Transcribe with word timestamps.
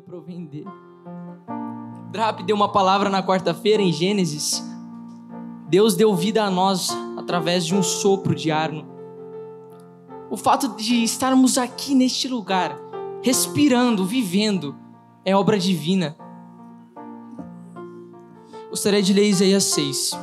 para 0.00 0.18
vender. 0.20 0.64
Drap 2.10 2.40
deu 2.42 2.56
uma 2.56 2.70
palavra 2.70 3.10
na 3.10 3.22
quarta-feira 3.22 3.82
em 3.82 3.92
Gênesis. 3.92 4.64
Deus 5.68 5.94
deu 5.94 6.14
vida 6.14 6.44
a 6.44 6.50
nós 6.50 6.88
através 7.18 7.66
de 7.66 7.74
um 7.74 7.82
sopro 7.82 8.34
de 8.34 8.50
ar. 8.50 8.70
O 10.30 10.36
fato 10.36 10.76
de 10.76 11.02
estarmos 11.02 11.58
aqui 11.58 11.94
neste 11.94 12.28
lugar, 12.28 12.78
respirando, 13.22 14.06
vivendo, 14.06 14.74
é 15.24 15.36
obra 15.36 15.58
divina. 15.58 16.16
Gostaria 18.70 19.02
de 19.02 19.12
ler 19.12 19.28
Isaías 19.28 19.64
6, 19.64 20.18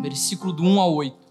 versículo 0.00 0.52
do 0.52 0.62
1 0.62 0.80
ao 0.80 0.94
8. 0.94 1.27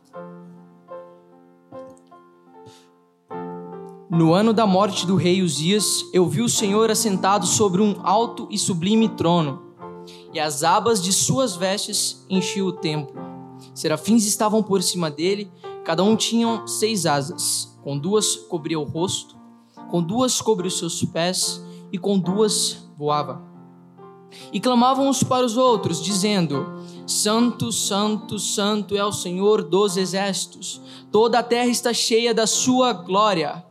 No 4.18 4.34
ano 4.34 4.52
da 4.52 4.66
morte 4.66 5.06
do 5.06 5.16
rei 5.16 5.44
Uzias, 5.44 6.04
eu 6.12 6.26
vi 6.26 6.42
o 6.42 6.50
Senhor 6.50 6.90
assentado 6.90 7.46
sobre 7.46 7.84
um 7.84 7.98
alto 8.02 8.48
e 8.50 8.58
sublime 8.58 9.10
trono, 9.10 9.62
e 10.34 10.40
as 10.40 10.64
abas 10.64 11.04
de 11.04 11.14
suas 11.14 11.56
vestes 11.56 12.26
enchiam 12.28 12.66
o 12.66 12.72
templo. 12.72 13.16
Serafins 13.76 14.26
estavam 14.26 14.64
por 14.64 14.82
cima 14.82 15.12
dele, 15.12 15.52
cada 15.86 16.04
um 16.04 16.16
tinha 16.16 16.66
seis 16.66 17.06
asas, 17.06 17.78
com 17.84 17.96
duas 17.96 18.36
cobria 18.36 18.80
o 18.80 18.84
rosto, 18.84 19.38
com 19.92 20.02
duas 20.02 20.42
cobria 20.42 20.70
os 20.70 20.80
seus 20.80 21.04
pés, 21.04 21.64
e 21.92 22.00
com 22.00 22.18
duas 22.18 22.90
voava. 22.98 23.40
E 24.52 24.60
clamavam 24.60 25.08
uns 25.08 25.22
para 25.22 25.46
os 25.46 25.56
outros, 25.56 26.04
dizendo: 26.04 26.66
Santo, 27.06 27.72
Santo, 27.72 28.40
Santo 28.40 28.98
é 28.98 29.06
o 29.06 29.12
Senhor 29.12 29.62
dos 29.62 29.96
exércitos, 29.96 30.82
toda 31.12 31.38
a 31.38 31.44
terra 31.44 31.70
está 31.70 31.94
cheia 31.94 32.34
da 32.34 32.48
sua 32.48 32.94
glória. 32.94 33.64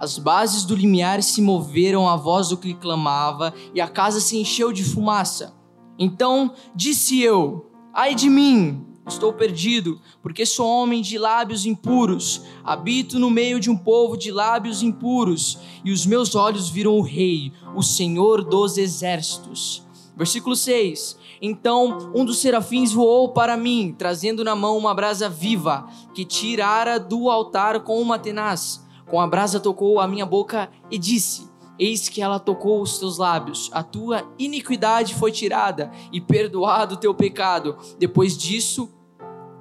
As 0.00 0.16
bases 0.16 0.64
do 0.64 0.74
limiar 0.74 1.22
se 1.22 1.42
moveram 1.42 2.08
à 2.08 2.16
voz 2.16 2.48
do 2.48 2.56
que 2.56 2.72
clamava, 2.72 3.52
e 3.74 3.82
a 3.82 3.86
casa 3.86 4.18
se 4.18 4.34
encheu 4.38 4.72
de 4.72 4.82
fumaça. 4.82 5.54
Então 5.98 6.54
disse 6.74 7.20
eu: 7.20 7.70
Ai 7.92 8.14
de 8.14 8.30
mim, 8.30 8.82
estou 9.06 9.30
perdido, 9.30 10.00
porque 10.22 10.46
sou 10.46 10.66
homem 10.66 11.02
de 11.02 11.18
lábios 11.18 11.66
impuros, 11.66 12.40
habito 12.64 13.18
no 13.18 13.28
meio 13.28 13.60
de 13.60 13.68
um 13.68 13.76
povo 13.76 14.16
de 14.16 14.30
lábios 14.30 14.82
impuros, 14.82 15.58
e 15.84 15.92
os 15.92 16.06
meus 16.06 16.34
olhos 16.34 16.70
viram 16.70 16.96
o 16.96 17.02
Rei, 17.02 17.52
o 17.76 17.82
Senhor 17.82 18.42
dos 18.42 18.78
exércitos. 18.78 19.86
Versículo 20.16 20.56
6: 20.56 21.18
Então 21.42 22.10
um 22.14 22.24
dos 22.24 22.38
serafins 22.38 22.90
voou 22.90 23.34
para 23.34 23.54
mim, 23.54 23.94
trazendo 23.98 24.42
na 24.44 24.56
mão 24.56 24.78
uma 24.78 24.94
brasa 24.94 25.28
viva, 25.28 25.86
que 26.14 26.24
tirara 26.24 26.98
do 26.98 27.28
altar 27.28 27.80
com 27.80 28.00
uma 28.00 28.18
tenaz 28.18 28.88
com 29.10 29.20
a 29.20 29.26
brasa 29.26 29.58
tocou 29.58 29.98
a 30.00 30.06
minha 30.06 30.24
boca 30.24 30.70
e 30.90 30.96
disse: 30.96 31.50
Eis 31.78 32.08
que 32.08 32.22
ela 32.22 32.38
tocou 32.38 32.80
os 32.80 32.98
teus 32.98 33.18
lábios, 33.18 33.68
a 33.72 33.82
tua 33.82 34.32
iniquidade 34.38 35.14
foi 35.16 35.32
tirada 35.32 35.90
e 36.12 36.20
perdoado 36.20 36.94
o 36.94 36.98
teu 36.98 37.12
pecado. 37.12 37.76
Depois 37.98 38.38
disso, 38.38 38.88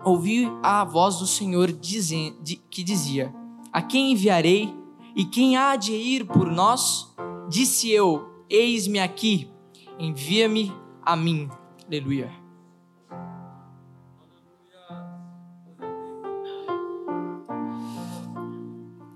ouvi 0.05 0.47
a 0.61 0.83
voz 0.83 1.17
do 1.17 1.25
Senhor 1.25 1.71
que 1.71 2.83
dizia: 2.83 3.33
A 3.73 3.81
quem 3.81 4.11
enviarei 4.11 4.73
e 5.15 5.25
quem 5.25 5.57
há 5.57 5.75
de 5.75 5.93
ir 5.93 6.25
por 6.25 6.45
nós? 6.51 7.13
Disse 7.49 7.89
eu: 7.89 8.29
Eis-me 8.47 8.99
aqui, 8.99 9.49
envia-me 9.97 10.71
a 11.01 11.15
mim. 11.15 11.49
Aleluia. 11.87 12.38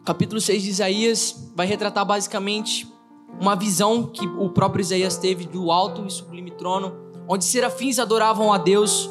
Capítulo 0.04 0.42
6 0.42 0.64
de 0.64 0.70
Isaías 0.70 1.52
vai 1.56 1.66
retratar 1.66 2.06
basicamente 2.06 2.92
uma 3.40 3.56
visão 3.56 4.06
que 4.06 4.28
o 4.28 4.50
próprio 4.50 4.82
Isaías 4.82 5.18
teve 5.18 5.46
do 5.46 5.72
alto 5.72 6.06
e 6.06 6.12
sublime 6.12 6.52
trono, 6.52 6.94
onde 7.28 7.46
serafins 7.46 8.00
adoravam 8.00 8.52
a 8.52 8.58
Deus, 8.58 9.10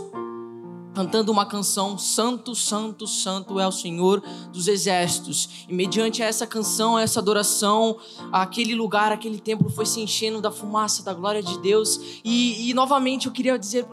cantando 0.94 1.32
uma 1.32 1.46
canção: 1.46 1.96
Santo, 1.96 2.54
Santo, 2.54 3.06
Santo 3.06 3.58
é 3.58 3.66
o 3.66 3.72
Senhor 3.72 4.22
dos 4.52 4.68
exércitos. 4.68 5.66
E 5.68 5.74
mediante 5.74 6.22
essa 6.22 6.46
canção, 6.46 6.98
essa 6.98 7.20
adoração, 7.20 7.96
aquele 8.30 8.74
lugar, 8.74 9.12
aquele 9.12 9.40
templo 9.40 9.70
foi 9.70 9.86
se 9.86 10.00
enchendo 10.00 10.40
da 10.40 10.50
fumaça 10.50 11.02
da 11.02 11.14
glória 11.14 11.42
de 11.42 11.58
Deus. 11.58 12.20
E, 12.22 12.70
e 12.70 12.74
novamente 12.74 13.26
eu 13.26 13.32
queria 13.32 13.58
dizer 13.58 13.86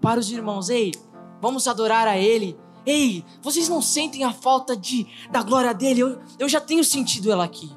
para 0.00 0.20
os 0.20 0.30
irmãos: 0.30 0.68
ei, 0.68 0.92
vamos 1.40 1.66
adorar 1.66 2.06
a 2.06 2.18
Ele 2.18 2.56
Ei, 2.86 3.24
vocês 3.42 3.68
não 3.68 3.80
sentem 3.80 4.24
a 4.24 4.32
falta 4.32 4.76
de 4.76 5.06
da 5.30 5.42
glória 5.42 5.72
dele? 5.72 6.00
Eu, 6.00 6.18
eu 6.38 6.48
já 6.48 6.60
tenho 6.60 6.84
sentido 6.84 7.30
ela 7.30 7.44
aqui. 7.44 7.70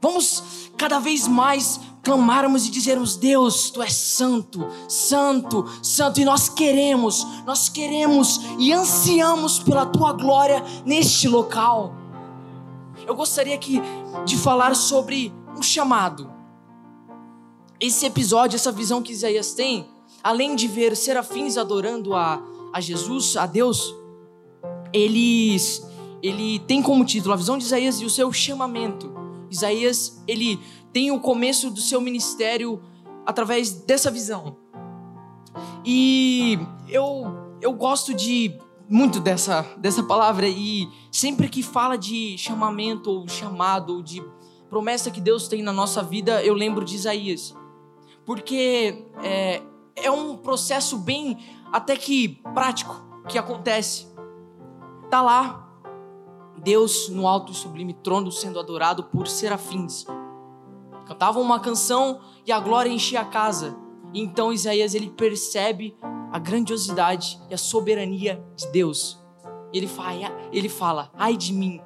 Vamos 0.00 0.70
cada 0.76 0.98
vez 0.98 1.26
mais 1.26 1.80
clamarmos 2.02 2.66
e 2.66 2.70
dizermos: 2.70 3.16
Deus, 3.16 3.70
tu 3.70 3.82
és 3.82 3.94
santo, 3.94 4.66
santo, 4.88 5.64
santo, 5.82 6.20
e 6.20 6.24
nós 6.24 6.48
queremos, 6.48 7.26
nós 7.46 7.68
queremos 7.68 8.40
e 8.58 8.72
ansiamos 8.72 9.58
pela 9.58 9.86
tua 9.86 10.12
glória 10.12 10.62
neste 10.84 11.26
local. 11.28 11.94
Eu 13.06 13.14
gostaria 13.14 13.54
aqui 13.54 13.80
de 14.24 14.36
falar 14.36 14.76
sobre 14.76 15.32
um 15.56 15.62
chamado. 15.62 16.30
Esse 17.80 18.06
episódio, 18.06 18.56
essa 18.56 18.72
visão 18.72 19.02
que 19.02 19.12
Isaías 19.12 19.52
tem, 19.52 19.86
além 20.22 20.54
de 20.54 20.68
ver 20.68 20.96
serafins 20.96 21.56
adorando 21.56 22.14
a, 22.14 22.42
a 22.72 22.80
Jesus, 22.80 23.36
a 23.36 23.46
Deus, 23.46 23.94
eles, 24.94 25.84
ele 26.22 26.60
tem 26.60 26.80
como 26.80 27.04
título 27.04 27.34
a 27.34 27.36
visão 27.36 27.58
de 27.58 27.64
Isaías 27.64 28.00
e 28.00 28.04
o 28.04 28.10
seu 28.10 28.32
chamamento. 28.32 29.12
Isaías, 29.50 30.22
ele 30.26 30.60
tem 30.92 31.10
o 31.10 31.18
começo 31.18 31.68
do 31.68 31.80
seu 31.80 32.00
ministério 32.00 32.80
através 33.26 33.72
dessa 33.72 34.10
visão. 34.10 34.56
E 35.84 36.58
eu, 36.88 37.26
eu 37.60 37.72
gosto 37.72 38.14
de 38.14 38.56
muito 38.88 39.18
dessa, 39.18 39.62
dessa 39.78 40.02
palavra 40.02 40.46
e 40.46 40.88
sempre 41.10 41.48
que 41.48 41.62
fala 41.62 41.96
de 41.96 42.38
chamamento 42.38 43.10
ou 43.10 43.28
chamado 43.28 43.96
ou 43.96 44.02
de 44.02 44.22
promessa 44.70 45.10
que 45.10 45.20
Deus 45.20 45.48
tem 45.48 45.62
na 45.62 45.72
nossa 45.72 46.02
vida, 46.02 46.42
eu 46.44 46.54
lembro 46.54 46.84
de 46.84 46.94
Isaías. 46.94 47.54
Porque 48.24 49.04
é, 49.22 49.60
é 49.96 50.10
um 50.10 50.36
processo 50.36 50.98
bem 50.98 51.38
até 51.72 51.96
que 51.96 52.40
prático 52.54 53.02
que 53.28 53.38
acontece. 53.38 54.13
Está 55.14 55.22
lá 55.22 55.64
Deus 56.60 57.08
no 57.08 57.28
alto 57.28 57.52
e 57.52 57.54
sublime 57.54 57.94
trono 57.94 58.32
sendo 58.32 58.58
adorado 58.58 59.04
por 59.04 59.28
serafins. 59.28 60.04
Cantavam 61.06 61.40
uma 61.40 61.60
canção 61.60 62.18
e 62.44 62.50
a 62.50 62.58
glória 62.58 62.90
enchia 62.90 63.20
a 63.20 63.24
casa. 63.24 63.78
E 64.12 64.20
então 64.20 64.52
Isaías 64.52 64.92
ele 64.92 65.08
percebe 65.08 65.96
a 66.32 66.38
grandiosidade 66.40 67.40
e 67.48 67.54
a 67.54 67.56
soberania 67.56 68.44
de 68.56 68.66
Deus. 68.72 69.24
Ele 69.72 69.86
fala, 69.86 70.36
ele 70.50 70.68
fala: 70.68 71.12
"Ai 71.14 71.36
de 71.36 71.52
mim, 71.52 71.80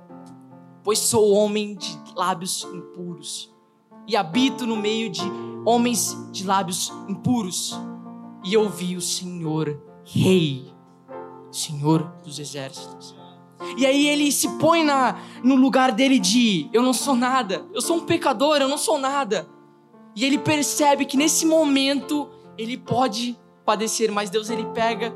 pois 0.83 0.99
sou 0.99 1.31
homem 1.33 1.77
de 1.77 1.99
lábios 2.16 2.65
impuros 2.72 3.55
e 4.06 4.16
habito 4.16 4.66
no 4.66 4.75
meio 4.75 5.10
de 5.10 5.31
homens 5.66 6.16
de 6.33 6.47
lábios 6.47 6.91
impuros, 7.06 7.78
e 8.43 8.55
eu 8.55 8.71
vi 8.71 8.97
o 8.97 9.03
Senhor 9.03 9.78
Rei, 10.03 10.72
Senhor 11.50 12.10
dos 12.25 12.39
exércitos." 12.39 13.18
E 13.77 13.85
aí 13.87 14.07
ele 14.07 14.31
se 14.31 14.49
põe 14.59 14.85
na, 14.85 15.17
no 15.43 15.55
lugar 15.55 15.93
dele 15.93 16.19
de 16.19 16.69
eu 16.73 16.83
não 16.83 16.93
sou 16.93 17.15
nada, 17.15 17.67
eu 17.75 17.81
sou 17.81 17.97
um 17.97 18.01
pecador, 18.01 18.59
eu 18.59 18.69
não 18.69 18.79
sou 18.79 18.99
nada. 18.99 19.49
E 20.15 20.25
ele 20.25 20.39
percebe 20.39 21.05
que 21.05 21.17
nesse 21.17 21.47
momento 21.47 22.29
ele 22.57 22.77
pode 22.77 23.39
padecer, 23.65 24.11
mas 24.11 24.31
Deus 24.31 24.51
ele 24.51 24.65
pega 24.67 25.15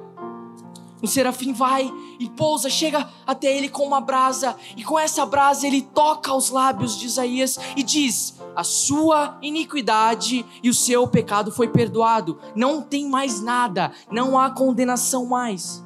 um 1.03 1.07
serafim 1.07 1.53
vai 1.53 1.93
e 2.21 2.29
pousa, 2.31 2.71
chega 2.71 3.11
até 3.27 3.55
ele 3.55 3.69
com 3.69 3.85
uma 3.85 4.01
brasa, 4.01 4.55
e 4.77 4.85
com 4.85 4.97
essa 4.97 5.27
brasa 5.27 5.67
ele 5.67 5.83
toca 5.83 6.33
os 6.33 6.49
lábios 6.49 6.97
de 6.97 7.07
Isaías 7.07 7.59
e 7.77 7.83
diz: 7.83 8.39
A 8.55 8.63
sua 8.63 9.37
iniquidade 9.43 10.47
e 10.63 10.71
o 10.71 10.75
seu 10.75 11.09
pecado 11.09 11.51
foi 11.51 11.67
perdoado, 11.67 12.38
não 12.55 12.81
tem 12.81 13.09
mais 13.09 13.43
nada, 13.43 13.91
não 14.11 14.38
há 14.38 14.50
condenação 14.50 15.27
mais. 15.27 15.85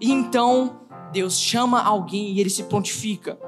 E 0.00 0.10
então 0.12 0.80
Deus 1.12 1.38
chama 1.38 1.82
alguém 1.82 2.32
e 2.32 2.40
ele 2.40 2.50
se 2.50 2.64
prontifica. 2.64 3.38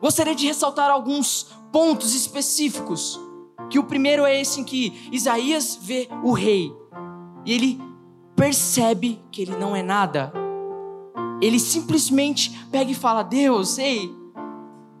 Gostaria 0.00 0.34
de 0.34 0.46
ressaltar 0.46 0.90
alguns 0.90 1.48
pontos 1.72 2.14
específicos. 2.14 3.20
Que 3.68 3.78
o 3.78 3.84
primeiro 3.84 4.24
é 4.24 4.40
esse 4.40 4.60
em 4.60 4.64
que 4.64 5.08
Isaías 5.12 5.78
vê 5.80 6.08
o 6.24 6.32
rei 6.32 6.72
e 7.44 7.52
ele 7.52 7.80
percebe 8.36 9.20
que 9.30 9.42
ele 9.42 9.56
não 9.56 9.74
é 9.76 9.82
nada. 9.82 10.32
Ele 11.40 11.58
simplesmente 11.58 12.50
pega 12.70 12.90
e 12.90 12.94
fala: 12.94 13.22
Deus, 13.22 13.78
ei, 13.78 14.12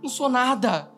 não 0.02 0.08
sou 0.08 0.28
nada, 0.28 0.90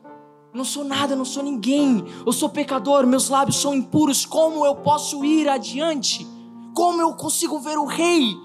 não 0.53 0.65
sou 0.65 0.85
nada, 0.85 1.17
não 1.17 1.25
sou 1.25 1.43
ninguém, 1.43 2.05
eu 2.25 2.33
sou 2.33 2.49
pecador, 2.49 3.07
meus 3.07 3.29
lábios 3.29 3.57
são 3.57 3.75
impuros, 3.75 4.27
como 4.27 4.67
eu 4.67 4.77
posso 4.77 5.25
ir 5.25 5.49
adiante? 5.49 6.27
Como 6.75 7.01
eu 7.01 7.15
consigo 7.15 7.59
ver 7.59 7.79
o 7.79 7.87
rei? 7.87 8.37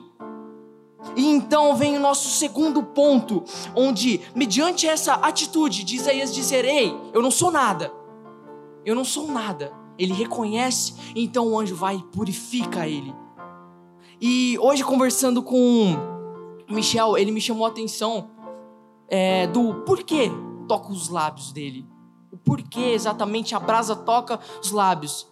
E 1.15 1.25
então 1.25 1.75
vem 1.75 1.95
o 1.95 1.99
nosso 1.99 2.29
segundo 2.29 2.81
ponto, 2.81 3.43
onde, 3.75 4.21
mediante 4.35 4.87
essa 4.87 5.13
atitude 5.13 5.83
de 5.83 5.95
Isaías 5.95 6.33
dizer: 6.33 6.65
Ei, 6.65 6.95
eu 7.13 7.21
não 7.21 7.31
sou 7.31 7.51
nada, 7.51 7.91
eu 8.85 8.95
não 8.95 9.05
sou 9.05 9.27
nada, 9.27 9.71
ele 9.97 10.13
reconhece, 10.13 10.93
então 11.15 11.47
o 11.47 11.59
anjo 11.59 11.75
vai 11.75 11.97
e 11.97 12.03
purifica 12.03 12.87
ele. 12.87 13.13
E 14.19 14.57
hoje, 14.59 14.83
conversando 14.83 15.43
com 15.43 15.95
Michel, 16.69 17.17
ele 17.17 17.31
me 17.31 17.39
chamou 17.39 17.65
a 17.65 17.69
atenção 17.69 18.29
é, 19.07 19.47
do 19.47 19.75
porquê 19.85 20.31
toca 20.67 20.91
os 20.91 21.09
lábios 21.09 21.51
dele. 21.51 21.85
O 22.31 22.37
porquê 22.37 22.91
exatamente 22.91 23.55
a 23.55 23.59
brasa 23.59 23.95
toca 23.95 24.39
os 24.61 24.71
lábios. 24.71 25.27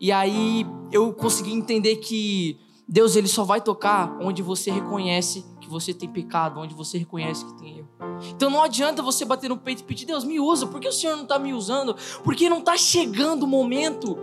E 0.00 0.10
aí 0.10 0.66
eu 0.90 1.12
consegui 1.12 1.52
entender 1.52 1.96
que 1.96 2.58
Deus 2.92 3.14
ele 3.14 3.28
só 3.28 3.44
vai 3.44 3.60
tocar 3.60 4.18
onde 4.20 4.42
você 4.42 4.68
reconhece 4.68 5.46
que 5.60 5.68
você 5.68 5.94
tem 5.94 6.08
pecado, 6.08 6.58
onde 6.58 6.74
você 6.74 6.98
reconhece 6.98 7.44
que 7.44 7.54
tem 7.54 7.78
erro. 7.78 7.88
Então 8.34 8.50
não 8.50 8.64
adianta 8.64 9.00
você 9.00 9.24
bater 9.24 9.48
no 9.48 9.56
peito 9.56 9.82
e 9.82 9.84
pedir, 9.84 10.06
Deus, 10.06 10.24
me 10.24 10.40
usa. 10.40 10.66
Por 10.66 10.80
que 10.80 10.88
o 10.88 10.92
Senhor 10.92 11.14
não 11.14 11.22
está 11.22 11.38
me 11.38 11.54
usando? 11.54 11.94
Porque 12.24 12.50
não 12.50 12.58
está 12.58 12.76
chegando 12.76 13.44
o 13.44 13.46
momento. 13.46 14.18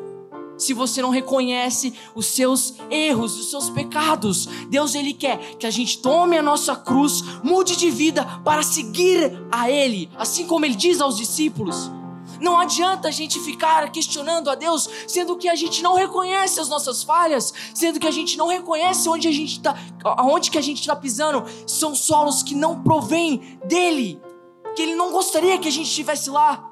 Se 0.57 0.73
você 0.73 1.01
não 1.01 1.11
reconhece 1.11 1.93
os 2.13 2.25
seus 2.25 2.73
erros, 2.89 3.39
os 3.39 3.49
seus 3.49 3.69
pecados, 3.69 4.47
Deus 4.69 4.95
ele 4.95 5.13
quer 5.13 5.55
que 5.55 5.65
a 5.65 5.71
gente 5.71 5.99
tome 5.99 6.37
a 6.37 6.41
nossa 6.41 6.75
cruz, 6.75 7.23
mude 7.41 7.77
de 7.77 7.89
vida 7.89 8.25
para 8.43 8.63
seguir 8.63 9.31
a 9.49 9.69
Ele, 9.69 10.09
assim 10.17 10.45
como 10.45 10.65
Ele 10.65 10.75
diz 10.75 10.99
aos 10.99 11.15
discípulos. 11.15 11.89
Não 12.39 12.59
adianta 12.59 13.07
a 13.07 13.11
gente 13.11 13.39
ficar 13.39 13.89
questionando 13.91 14.49
a 14.49 14.55
Deus, 14.55 14.89
sendo 15.07 15.37
que 15.37 15.49
a 15.49 15.55
gente 15.55 15.81
não 15.81 15.95
reconhece 15.95 16.59
as 16.59 16.69
nossas 16.69 17.03
falhas, 17.03 17.53
sendo 17.73 17.99
que 17.99 18.07
a 18.07 18.11
gente 18.11 18.37
não 18.37 18.47
reconhece 18.47 19.07
onde 19.09 19.27
a 19.27 19.31
gente 19.31 19.57
está, 19.57 19.77
aonde 20.03 20.51
que 20.51 20.57
a 20.57 20.61
gente 20.61 20.79
está 20.79 20.95
pisando. 20.95 21.43
São 21.65 21.95
solos 21.95 22.43
que 22.43 22.55
não 22.55 22.81
provêm 22.83 23.59
dele, 23.65 24.21
que 24.75 24.81
Ele 24.81 24.95
não 24.95 25.11
gostaria 25.11 25.57
que 25.57 25.67
a 25.67 25.71
gente 25.71 25.87
estivesse 25.87 26.29
lá. 26.29 26.63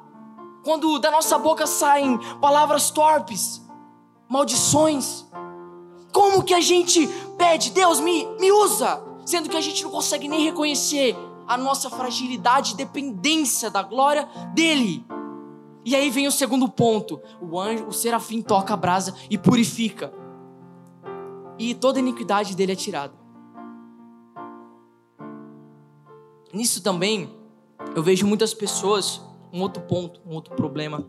Quando 0.63 0.97
da 1.00 1.12
nossa 1.12 1.38
boca 1.38 1.68
saem 1.68 2.18
palavras 2.39 2.89
torpes, 2.89 3.61
maldições, 4.27 5.25
como 6.11 6.44
que 6.44 6.53
a 6.53 6.61
gente 6.61 7.07
pede, 7.38 7.71
Deus 7.71 8.00
me, 8.00 8.25
me 8.39 8.51
usa, 8.51 9.03
sendo 9.25 9.50
que 9.50 9.57
a 9.57 9.61
gente 9.61 9.83
não 9.83 9.91
consegue 9.91 10.27
nem 10.27 10.44
reconhecer 10.44 11.15
a 11.47 11.57
nossa 11.57 11.89
fragilidade 11.89 12.73
e 12.73 12.75
dependência 12.77 13.69
da 13.69 13.83
glória 13.83 14.27
dele. 14.53 15.06
E 15.85 15.95
aí 15.95 16.09
vem 16.09 16.27
o 16.27 16.31
segundo 16.31 16.67
ponto: 16.67 17.21
o 17.39 17.59
anjo, 17.59 17.85
o 17.85 17.93
serafim 17.93 18.41
toca 18.41 18.73
a 18.73 18.77
brasa 18.77 19.13
e 19.29 19.37
purifica. 19.37 20.11
E 21.59 21.75
toda 21.75 21.99
iniquidade 21.99 22.55
dele 22.55 22.71
é 22.71 22.75
tirada. 22.75 23.13
Nisso 26.51 26.81
também, 26.81 27.29
eu 27.95 28.01
vejo 28.01 28.25
muitas 28.25 28.53
pessoas, 28.53 29.21
um 29.53 29.61
outro 29.61 29.83
ponto, 29.83 30.19
um 30.25 30.33
outro 30.33 30.55
problema. 30.55 31.05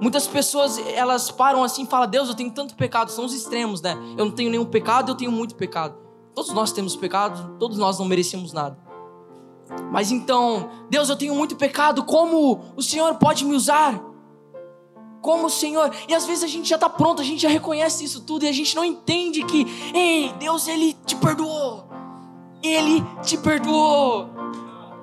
Muitas 0.00 0.26
pessoas, 0.26 0.78
elas 0.78 1.30
param 1.30 1.62
assim 1.62 1.84
e 1.84 1.86
falam: 1.86 2.08
Deus, 2.08 2.28
eu 2.28 2.34
tenho 2.34 2.50
tanto 2.50 2.74
pecado. 2.74 3.10
São 3.10 3.26
os 3.26 3.34
extremos, 3.34 3.82
né? 3.82 3.94
Eu 4.16 4.24
não 4.24 4.32
tenho 4.32 4.50
nenhum 4.50 4.64
pecado, 4.64 5.12
eu 5.12 5.14
tenho 5.14 5.30
muito 5.30 5.54
pecado. 5.54 5.96
Todos 6.34 6.52
nós 6.52 6.72
temos 6.72 6.96
pecado, 6.96 7.58
todos 7.58 7.76
nós 7.76 7.98
não 7.98 8.06
merecemos 8.06 8.52
nada. 8.52 8.76
Mas 9.92 10.10
então, 10.10 10.68
Deus, 10.90 11.08
eu 11.08 11.16
tenho 11.16 11.34
muito 11.34 11.56
pecado, 11.56 12.04
como 12.04 12.60
o 12.74 12.82
Senhor 12.82 13.14
pode 13.16 13.44
me 13.44 13.54
usar? 13.54 14.13
Como 15.24 15.46
o 15.46 15.50
Senhor. 15.50 15.90
E 16.06 16.14
às 16.14 16.26
vezes 16.26 16.44
a 16.44 16.46
gente 16.46 16.68
já 16.68 16.74
está 16.74 16.86
pronto, 16.86 17.22
a 17.22 17.24
gente 17.24 17.40
já 17.40 17.48
reconhece 17.48 18.04
isso 18.04 18.20
tudo 18.20 18.44
e 18.44 18.48
a 18.48 18.52
gente 18.52 18.76
não 18.76 18.84
entende 18.84 19.42
que, 19.44 19.66
ei, 19.94 20.30
Deus, 20.38 20.68
Ele 20.68 20.94
te 21.06 21.16
perdoou. 21.16 21.88
Ele 22.62 23.02
te 23.22 23.38
perdoou. 23.38 24.28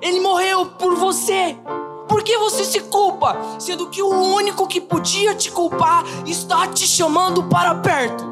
Ele 0.00 0.20
morreu 0.20 0.66
por 0.66 0.94
você. 0.94 1.58
Por 2.08 2.22
que 2.22 2.38
você 2.38 2.64
se 2.64 2.78
culpa? 2.82 3.36
Sendo 3.58 3.90
que 3.90 4.00
o 4.00 4.10
único 4.10 4.68
que 4.68 4.80
podia 4.80 5.34
te 5.34 5.50
culpar 5.50 6.04
está 6.24 6.68
te 6.68 6.86
chamando 6.86 7.42
para 7.44 7.74
perto. 7.74 8.24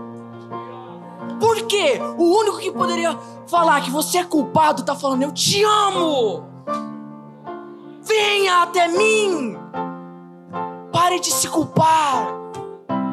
Por 1.41 1.63
quê? 1.63 2.01
O 2.17 2.39
único 2.39 2.59
que 2.59 2.71
poderia 2.71 3.19
falar 3.49 3.81
que 3.81 3.91
você 3.91 4.19
é 4.19 4.25
culpado 4.25 4.83
está 4.83 4.95
falando: 4.95 5.23
Eu 5.23 5.33
te 5.33 5.65
amo. 5.65 6.45
Venha 8.03 8.63
até 8.63 8.87
mim. 8.87 9.59
Pare 11.11 11.19
de 11.19 11.33
se 11.33 11.49
culpar. 11.49 12.29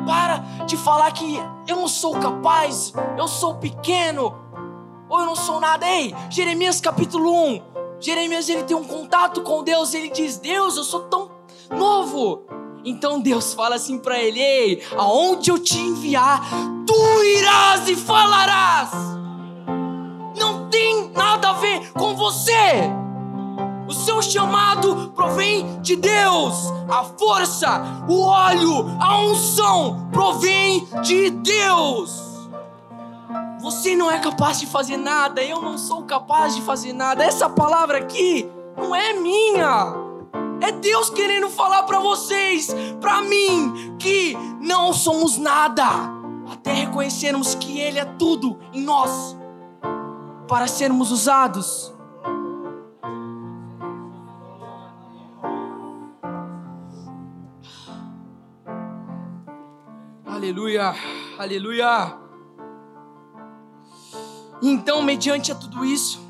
Para 0.06 0.38
de 0.68 0.78
falar 0.78 1.12
que 1.14 1.42
eu 1.68 1.78
não 1.78 1.88
sou 1.88 2.14
capaz, 2.20 2.94
eu 3.18 3.28
sou 3.28 3.56
pequeno, 3.56 4.36
ou 5.10 5.20
eu 5.22 5.26
não 5.26 5.36
sou 5.36 5.60
nada. 5.60 5.90
Ei, 5.90 6.14
Jeremias 6.30 6.80
capítulo 6.80 7.34
1. 7.56 7.62
Jeremias 8.00 8.48
ele 8.50 8.62
tem 8.66 8.78
um 8.78 8.84
contato 8.84 9.42
com 9.42 9.64
Deus, 9.64 9.96
ele 9.96 10.12
diz: 10.12 10.38
Deus, 10.38 10.78
eu 10.78 10.84
sou 10.84 11.06
tão 11.06 11.32
novo. 11.76 12.44
Então 12.86 13.20
Deus 13.20 13.56
fala 13.56 13.78
assim 13.78 13.98
para 13.98 14.22
ele: 14.22 14.40
Ei, 14.40 14.84
aonde 14.96 15.50
eu 15.50 15.58
te 15.58 15.80
enviar, 15.80 16.40
tu 16.86 17.24
irás 17.24 17.90
e 17.90 17.96
falarás. 17.96 18.92
Não 20.38 20.70
tem 20.70 21.10
nada 21.16 21.50
a 21.50 21.54
ver 21.54 21.92
com 21.94 22.16
você. 22.16 23.07
O 23.88 23.94
seu 23.94 24.22
chamado 24.22 25.12
provém 25.16 25.80
de 25.82 25.96
Deus. 25.96 26.72
A 26.90 27.04
força, 27.04 27.82
o 28.08 28.22
óleo, 28.22 28.86
a 29.00 29.22
unção 29.22 30.10
provém 30.12 30.88
de 31.02 31.30
Deus. 31.30 32.22
Você 33.62 33.96
não 33.96 34.12
é 34.12 34.20
capaz 34.20 34.60
de 34.60 34.66
fazer 34.66 34.98
nada, 34.98 35.42
eu 35.42 35.62
não 35.62 35.78
sou 35.78 36.04
capaz 36.04 36.56
de 36.56 36.62
fazer 36.62 36.94
nada. 36.94 37.24
Essa 37.24 37.50
palavra 37.50 37.98
aqui 37.98 38.50
não 38.78 38.96
é 38.96 39.14
minha. 39.14 39.94
É 40.62 40.72
Deus 40.72 41.10
querendo 41.10 41.50
falar 41.50 41.84
para 41.84 42.00
vocês, 42.00 42.76
para 43.00 43.22
mim, 43.22 43.96
que 44.00 44.36
não 44.62 44.92
somos 44.92 45.38
nada, 45.38 45.86
até 46.52 46.74
reconhecermos 46.74 47.56
que 47.56 47.80
Ele 47.80 48.00
é 48.00 48.06
tudo 48.06 48.60
em 48.74 48.82
nós, 48.82 49.38
para 50.48 50.68
sermos 50.68 51.12
usados. 51.12 51.97
Aleluia, 60.48 60.96
aleluia. 61.38 62.18
Então, 64.62 65.02
mediante 65.02 65.52
a 65.52 65.56
tudo 65.56 65.84
isso, 65.84 66.22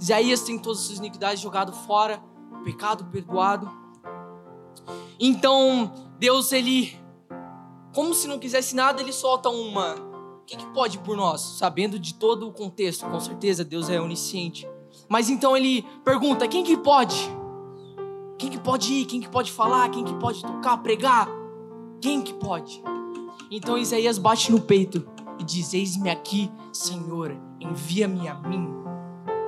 Isaías 0.00 0.42
tem 0.42 0.56
todas 0.56 0.78
as 0.78 0.84
suas 0.84 0.98
iniquidades 1.00 1.40
jogado 1.40 1.72
fora, 1.72 2.22
pecado 2.62 3.04
perdoado. 3.06 3.68
Então, 5.18 5.92
Deus, 6.16 6.52
ele, 6.52 6.96
como 7.92 8.14
se 8.14 8.28
não 8.28 8.38
quisesse 8.38 8.76
nada, 8.76 9.02
ele 9.02 9.12
solta 9.12 9.48
uma. 9.48 9.96
O 9.96 10.44
que, 10.46 10.56
que 10.56 10.66
pode 10.66 11.00
por 11.00 11.16
nós? 11.16 11.40
Sabendo 11.40 11.98
de 11.98 12.14
todo 12.14 12.46
o 12.46 12.52
contexto, 12.52 13.04
com 13.04 13.18
certeza 13.18 13.64
Deus 13.64 13.90
é 13.90 14.00
onisciente. 14.00 14.64
Mas 15.08 15.28
então 15.28 15.56
ele 15.56 15.82
pergunta: 16.04 16.46
quem 16.46 16.62
que 16.62 16.76
pode? 16.76 17.16
Quem 18.38 18.48
que 18.48 18.60
pode 18.60 18.92
ir? 18.92 19.06
Quem 19.06 19.20
que 19.20 19.28
pode 19.28 19.50
falar? 19.50 19.88
Quem 19.88 20.04
que 20.04 20.14
pode 20.20 20.40
tocar, 20.40 20.76
pregar? 20.76 21.28
Quem 22.00 22.22
que 22.22 22.32
pode? 22.34 22.93
Então 23.50 23.78
Isaías 23.78 24.18
bate 24.18 24.50
no 24.50 24.60
peito 24.60 25.06
e 25.38 25.44
diz: 25.44 25.72
Eis-me 25.74 26.10
aqui, 26.10 26.50
Senhor, 26.72 27.36
envia-me 27.60 28.28
a 28.28 28.34
mim. 28.34 28.68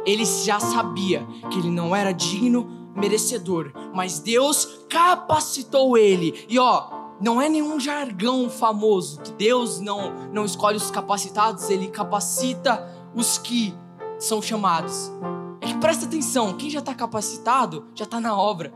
Ele 0.05 0.25
já 0.25 0.61
sabia 0.61 1.27
que 1.51 1.59
ele 1.59 1.71
não 1.71 1.95
era 1.95 2.13
digno, 2.13 2.91
merecedor, 2.95 3.73
mas 3.95 4.21
Deus 4.21 4.85
capacitou 4.89 5.99
ele. 5.99 6.47
E 6.49 6.59
ó, 6.59 6.91
não 7.21 7.41
é 7.41 7.49
nenhum 7.49 7.81
jargão 7.81 8.49
famoso 8.49 9.21
que 9.21 9.33
Deus 9.33 9.81
não 9.81 10.15
não 10.33 10.45
escolhe 10.45 10.77
os 10.77 10.91
capacitados, 10.91 11.69
ele 11.71 11.89
capacita 11.89 12.87
os 13.15 13.39
que 13.39 13.75
são 14.19 14.41
chamados. 14.41 15.11
É 15.61 15.67
que 15.67 15.79
presta 15.79 16.07
atenção, 16.07 16.57
quem 16.57 16.71
já 16.71 16.79
está 16.79 16.95
capacitado 16.95 17.87
já 17.95 18.05
está 18.05 18.21
na 18.21 18.37
obra. 18.37 18.73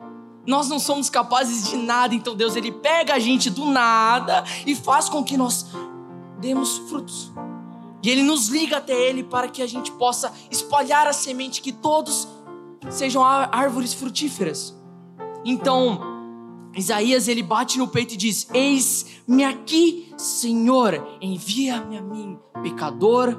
Nós 0.50 0.68
não 0.68 0.80
somos 0.80 1.08
capazes 1.08 1.70
de 1.70 1.76
nada, 1.76 2.12
então 2.12 2.34
Deus 2.34 2.56
ele 2.56 2.72
pega 2.72 3.14
a 3.14 3.20
gente 3.20 3.48
do 3.48 3.66
nada 3.66 4.42
e 4.66 4.74
faz 4.74 5.08
com 5.08 5.22
que 5.22 5.36
nós 5.36 5.64
demos 6.40 6.76
frutos. 6.88 7.30
E 8.02 8.10
ele 8.10 8.24
nos 8.24 8.48
liga 8.48 8.78
até 8.78 8.92
ele 8.92 9.22
para 9.22 9.46
que 9.46 9.62
a 9.62 9.66
gente 9.68 9.92
possa 9.92 10.32
espalhar 10.50 11.06
a 11.06 11.12
semente 11.12 11.62
que 11.62 11.70
todos 11.70 12.26
sejam 12.88 13.24
árvores 13.24 13.94
frutíferas. 13.94 14.76
Então, 15.44 16.00
Isaías 16.76 17.28
ele 17.28 17.44
bate 17.44 17.78
no 17.78 17.86
peito 17.86 18.14
e 18.14 18.16
diz: 18.16 18.48
Eis-me 18.52 19.44
aqui, 19.44 20.12
Senhor, 20.16 21.16
envia-me 21.20 21.96
a 21.96 22.02
mim, 22.02 22.36
pecador, 22.60 23.38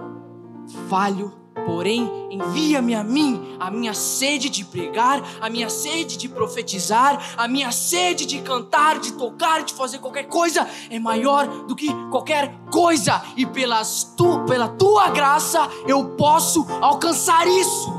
falho 0.88 1.41
Porém, 1.54 2.30
envia-me 2.32 2.96
a 2.96 3.04
mim 3.04 3.58
a 3.60 3.70
minha 3.70 3.94
sede 3.94 4.50
de 4.50 4.64
pregar, 4.64 5.22
a 5.42 5.50
minha 5.50 5.70
sede 5.70 6.18
de 6.18 6.30
profetizar, 6.30 7.22
a 7.38 7.48
minha 7.48 7.72
sede 7.72 8.26
de 8.26 8.42
cantar, 8.42 9.00
de 9.00 9.14
tocar, 9.14 9.64
de 9.64 9.74
fazer 9.74 10.00
qualquer 10.00 10.28
coisa 10.28 10.68
é 10.90 10.98
maior 10.98 11.48
do 11.66 11.76
que 11.76 11.94
qualquer 12.10 12.56
coisa, 12.72 13.22
e 13.36 13.46
pelas 13.46 14.14
tu, 14.16 14.46
pela 14.46 14.70
tua 14.70 15.10
graça 15.10 15.70
eu 15.86 16.16
posso 16.16 16.66
alcançar 16.82 17.46
isso. 17.48 17.92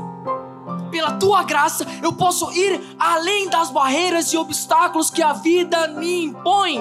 Pela 0.89 1.13
tua 1.13 1.43
graça 1.43 1.85
eu 2.01 2.13
posso 2.13 2.51
ir 2.51 2.81
além 2.99 3.49
das 3.49 3.69
barreiras 3.69 4.33
e 4.33 4.37
obstáculos 4.37 5.09
que 5.09 5.21
a 5.21 5.33
vida 5.33 5.87
me 5.89 6.25
impõe. 6.25 6.79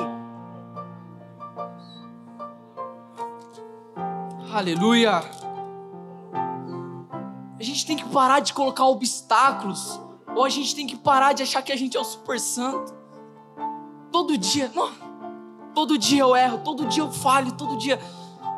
Aleluia. 4.52 5.41
A 7.62 7.64
gente 7.64 7.86
tem 7.86 7.96
que 7.96 8.08
parar 8.08 8.40
de 8.40 8.52
colocar 8.52 8.84
obstáculos. 8.86 10.00
Ou 10.34 10.44
a 10.44 10.48
gente 10.48 10.74
tem 10.74 10.84
que 10.84 10.96
parar 10.96 11.32
de 11.32 11.44
achar 11.44 11.62
que 11.62 11.70
a 11.70 11.76
gente 11.76 11.96
é 11.96 12.00
o 12.00 12.04
super 12.04 12.40
santo. 12.40 12.92
Todo 14.10 14.36
dia, 14.36 14.68
não, 14.74 14.90
todo 15.72 15.96
dia 15.96 16.22
eu 16.22 16.34
erro, 16.34 16.58
todo 16.64 16.86
dia 16.86 17.04
eu 17.04 17.12
falho, 17.12 17.52
todo 17.52 17.78
dia. 17.78 18.00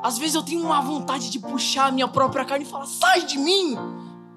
Às 0.02 0.16
vezes 0.16 0.34
eu 0.34 0.42
tenho 0.42 0.64
uma 0.64 0.80
vontade 0.80 1.28
de 1.28 1.38
puxar 1.38 1.88
a 1.88 1.90
minha 1.90 2.08
própria 2.08 2.46
carne 2.46 2.64
e 2.64 2.66
falar: 2.66 2.86
sai 2.86 3.26
de 3.26 3.36
mim! 3.36 3.76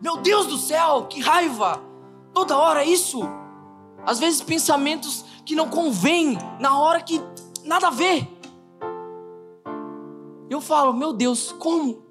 Meu 0.01 0.17
Deus 0.17 0.47
do 0.47 0.57
céu, 0.57 1.05
que 1.05 1.21
raiva! 1.21 1.81
Toda 2.33 2.57
hora 2.57 2.83
isso. 2.83 3.21
Às 4.05 4.19
vezes 4.19 4.41
pensamentos 4.41 5.23
que 5.45 5.55
não 5.55 5.69
convêm 5.69 6.37
na 6.59 6.77
hora 6.77 6.99
que 6.99 7.21
nada 7.63 7.87
a 7.87 7.91
ver. 7.91 8.27
Eu 10.49 10.59
falo, 10.59 10.91
meu 10.91 11.13
Deus, 11.13 11.53
como? 11.53 12.03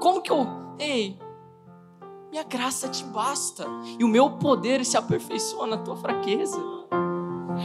Como 0.00 0.22
que 0.22 0.32
eu. 0.32 0.46
Ei, 0.78 1.20
minha 2.32 2.44
graça 2.44 2.88
te 2.88 3.04
basta. 3.04 3.66
E 3.98 4.02
o 4.02 4.08
meu 4.08 4.30
poder 4.30 4.82
se 4.86 4.96
aperfeiçoa 4.96 5.66
na 5.66 5.76
tua 5.76 5.94
fraqueza. 5.94 6.58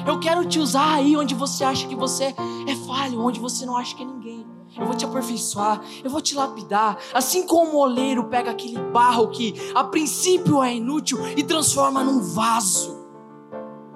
Eu 0.05 0.19
quero 0.19 0.43
te 0.45 0.59
usar 0.59 0.95
aí 0.95 1.15
onde 1.15 1.33
você 1.33 1.63
acha 1.63 1.87
que 1.87 1.95
você 1.95 2.35
é 2.67 2.75
falho, 2.85 3.21
onde 3.21 3.39
você 3.39 3.65
não 3.65 3.77
acha 3.77 3.95
que 3.95 4.03
é 4.03 4.05
ninguém. 4.05 4.45
Eu 4.77 4.85
vou 4.85 4.93
te 4.93 5.05
aperfeiçoar, 5.05 5.81
eu 6.03 6.09
vou 6.09 6.19
te 6.19 6.35
lapidar. 6.35 6.97
Assim 7.13 7.47
como 7.47 7.77
o 7.77 7.79
oleiro 7.79 8.25
pega 8.25 8.51
aquele 8.51 8.77
barro 8.77 9.29
que 9.29 9.55
a 9.73 9.85
princípio 9.85 10.61
é 10.61 10.75
inútil 10.75 11.17
e 11.37 11.43
transforma 11.43 12.03
num 12.03 12.19
vaso. 12.19 13.07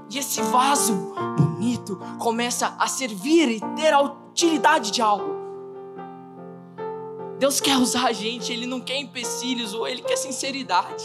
E 0.10 0.18
esse 0.18 0.42
vaso 0.42 1.14
bonito 1.38 2.00
começa 2.18 2.74
a 2.80 2.88
servir 2.88 3.50
e 3.50 3.60
ter 3.76 3.94
a 3.94 4.02
utilidade 4.02 4.90
de 4.90 5.02
algo. 5.02 5.41
Deus 7.42 7.60
quer 7.60 7.76
usar 7.76 8.06
a 8.06 8.14
gente, 8.14 8.54
Ele 8.54 8.68
não 8.68 8.80
quer 8.80 8.98
empecilhos, 8.98 9.74
ou 9.74 9.88
Ele 9.88 10.04
quer 10.04 10.16
sinceridade. 10.16 11.04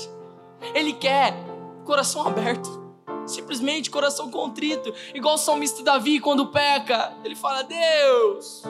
Ele 0.74 0.92
quer 0.92 1.34
coração 1.82 2.28
aberto. 2.28 2.84
Simplesmente 3.26 3.90
coração 3.90 4.30
contrito. 4.30 4.92
Igual 5.14 5.36
o 5.36 5.38
salmista 5.38 5.82
Davi, 5.82 6.20
quando 6.20 6.48
peca, 6.48 7.16
ele 7.24 7.34
fala: 7.34 7.62
Deus, 7.62 8.62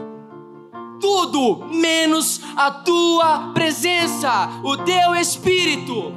tudo 1.01 1.67
menos 1.67 2.41
a 2.57 2.71
tua 2.71 3.53
presença, 3.53 4.49
o 4.63 4.77
teu 4.77 5.17
espírito. 5.17 6.13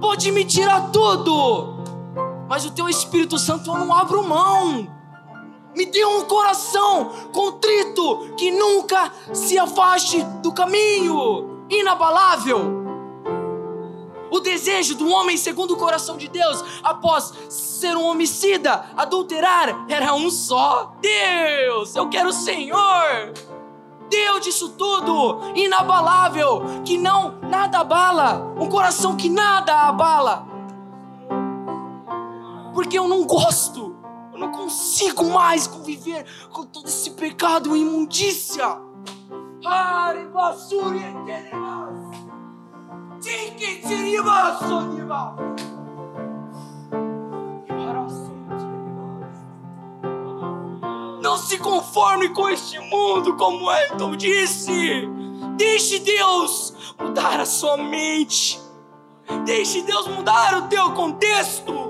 Pode 0.00 0.32
me 0.32 0.42
tirar 0.42 0.90
tudo, 0.90 1.84
mas 2.48 2.64
o 2.64 2.70
teu 2.70 2.88
Espírito 2.88 3.38
Santo 3.38 3.70
eu 3.70 3.76
não 3.76 3.94
abro 3.94 4.26
mão. 4.26 4.93
Me 5.74 5.86
dê 5.86 6.04
um 6.04 6.22
coração 6.24 7.10
contrito 7.32 8.34
que 8.36 8.50
nunca 8.50 9.12
se 9.32 9.58
afaste 9.58 10.22
do 10.40 10.52
caminho, 10.52 11.66
inabalável. 11.68 12.84
O 14.30 14.40
desejo 14.40 14.96
do 14.96 15.08
homem 15.08 15.36
segundo 15.36 15.74
o 15.74 15.76
coração 15.76 16.16
de 16.16 16.28
Deus, 16.28 16.64
após 16.82 17.32
ser 17.48 17.96
um 17.96 18.04
homicida, 18.04 18.84
adulterar, 18.96 19.84
era 19.88 20.14
um 20.14 20.30
só: 20.30 20.94
Deus, 21.00 21.94
eu 21.94 22.08
quero 22.08 22.28
o 22.28 22.32
Senhor. 22.32 23.32
Deus 24.08 24.40
disso 24.42 24.70
tudo, 24.70 25.40
inabalável, 25.54 26.62
que 26.84 26.98
não 26.98 27.38
nada 27.42 27.78
abala, 27.80 28.54
um 28.60 28.68
coração 28.68 29.16
que 29.16 29.28
nada 29.28 29.88
abala. 29.88 30.46
Porque 32.72 32.98
eu 32.98 33.08
não 33.08 33.24
gosto 33.24 33.93
eu 34.34 34.40
não 34.40 34.50
consigo 34.50 35.24
mais 35.30 35.68
conviver 35.68 36.26
com 36.50 36.66
todo 36.66 36.88
esse 36.88 37.12
pecado 37.12 37.76
e 37.76 37.80
imundícia. 37.80 38.66
Não 51.22 51.38
se 51.38 51.56
conforme 51.58 52.28
com 52.30 52.48
este 52.48 52.78
mundo, 52.80 53.36
como 53.36 53.70
Elton 53.70 54.16
disse. 54.16 55.08
Deixe 55.56 56.00
Deus 56.00 56.94
mudar 56.98 57.40
a 57.40 57.46
sua 57.46 57.76
mente. 57.76 58.60
Deixe 59.44 59.80
Deus 59.82 60.08
mudar 60.08 60.58
o 60.58 60.68
teu 60.68 60.90
contexto. 60.90 61.83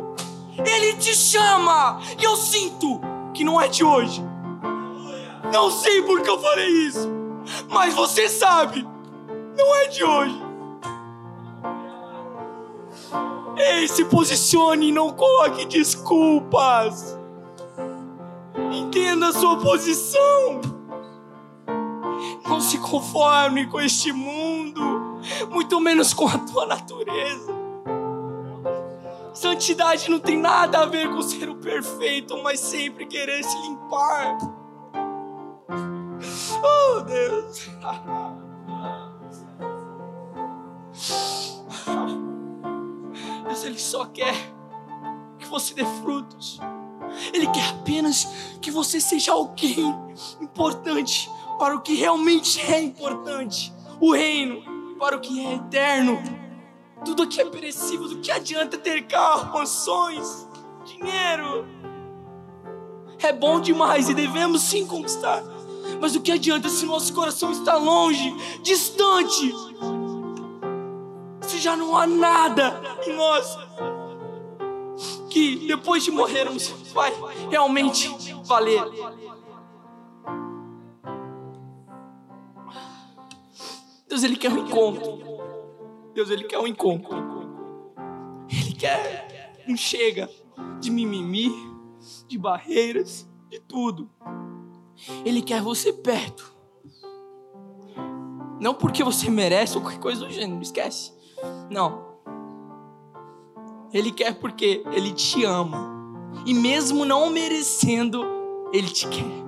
Ele 0.58 0.94
te 0.94 1.14
chama. 1.14 2.00
E 2.18 2.24
eu 2.24 2.36
sinto 2.36 3.00
que 3.32 3.44
não 3.44 3.60
é 3.60 3.68
de 3.68 3.84
hoje. 3.84 4.22
Não 5.52 5.70
sei 5.70 6.02
por 6.02 6.20
que 6.22 6.30
eu 6.30 6.38
falei 6.38 6.68
isso. 6.68 7.08
Mas 7.68 7.94
você 7.94 8.28
sabe. 8.28 8.86
Não 9.56 9.74
é 9.76 9.86
de 9.88 10.04
hoje. 10.04 10.42
Ei, 13.56 13.86
se 13.86 14.04
posicione 14.04 14.88
e 14.88 14.92
não 14.92 15.12
coloque 15.12 15.64
desculpas. 15.64 17.16
Entenda 18.72 19.28
a 19.28 19.32
sua 19.32 19.56
posição. 19.58 20.60
Não 22.46 22.60
se 22.60 22.78
conforme 22.78 23.66
com 23.66 23.80
este 23.80 24.12
mundo, 24.12 25.20
muito 25.50 25.80
menos 25.80 26.12
com 26.12 26.28
a 26.28 26.38
tua 26.38 26.66
natureza. 26.66 27.53
Santidade 29.34 30.08
não 30.08 30.20
tem 30.20 30.38
nada 30.38 30.78
a 30.78 30.86
ver 30.86 31.10
com 31.10 31.20
ser 31.20 31.48
o 31.48 31.56
perfeito, 31.56 32.40
mas 32.40 32.60
sempre 32.60 33.04
querer 33.04 33.42
se 33.42 33.56
limpar. 33.62 34.38
Oh, 36.62 37.00
Deus. 37.00 37.68
Deus, 43.44 43.64
Ele 43.64 43.78
só 43.78 44.04
quer 44.06 44.34
que 45.36 45.46
você 45.46 45.74
dê 45.74 45.84
frutos. 45.84 46.60
Ele 47.32 47.48
quer 47.48 47.70
apenas 47.70 48.24
que 48.62 48.70
você 48.70 49.00
seja 49.00 49.32
alguém 49.32 49.94
importante 50.40 51.28
para 51.58 51.74
o 51.74 51.80
que 51.80 51.96
realmente 51.96 52.60
é 52.60 52.80
importante 52.80 53.72
o 54.00 54.12
reino, 54.12 54.62
para 54.96 55.16
o 55.16 55.20
que 55.20 55.44
é 55.44 55.54
eterno. 55.54 56.43
Tudo 57.04 57.22
aqui 57.24 57.40
é 57.40 57.44
perecível. 57.44 58.08
Do 58.08 58.18
que 58.18 58.30
adianta 58.30 58.78
ter 58.78 59.06
carro, 59.06 59.52
mansões, 59.52 60.46
dinheiro? 60.84 61.66
É 63.18 63.32
bom 63.32 63.60
demais 63.60 64.08
e 64.08 64.14
devemos 64.14 64.62
sim 64.62 64.86
conquistar. 64.86 65.42
Mas 66.00 66.12
do 66.12 66.20
que 66.20 66.32
adianta 66.32 66.68
se 66.68 66.84
nosso 66.86 67.12
coração 67.12 67.52
está 67.52 67.76
longe, 67.76 68.34
distante? 68.62 69.54
Se 71.42 71.58
já 71.58 71.76
não 71.76 71.96
há 71.96 72.06
nada 72.06 72.80
em 73.06 73.14
nós 73.14 73.56
que 75.28 75.66
depois 75.66 76.04
de 76.04 76.10
morrermos 76.10 76.68
vai 76.92 77.12
realmente 77.50 78.08
valer. 78.44 78.84
Deus, 84.08 84.22
Ele 84.22 84.36
quer 84.36 84.52
um 84.52 84.58
encontro. 84.58 85.18
Deus, 86.14 86.30
Ele 86.30 86.44
quer 86.44 86.58
um 86.58 86.66
encontro. 86.66 87.14
Ele 88.48 88.72
quer 88.74 89.64
um 89.68 89.76
chega 89.76 90.30
de 90.80 90.90
mimimi, 90.90 91.50
de 92.28 92.38
barreiras, 92.38 93.28
de 93.50 93.58
tudo. 93.60 94.08
Ele 95.24 95.42
quer 95.42 95.60
você 95.60 95.92
perto. 95.92 96.54
Não 98.60 98.74
porque 98.74 99.02
você 99.02 99.28
merece 99.28 99.76
ou 99.76 99.82
qualquer 99.82 100.00
coisa 100.00 100.24
do 100.24 100.30
gênero, 100.30 100.62
esquece. 100.62 101.12
Não. 101.68 102.14
Ele 103.92 104.12
quer 104.12 104.34
porque 104.34 104.84
Ele 104.92 105.12
te 105.12 105.44
ama. 105.44 105.92
E 106.46 106.54
mesmo 106.54 107.04
não 107.04 107.30
merecendo, 107.30 108.24
Ele 108.72 108.88
te 108.88 109.08
quer. 109.08 109.44